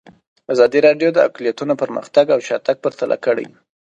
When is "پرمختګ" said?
1.81-2.25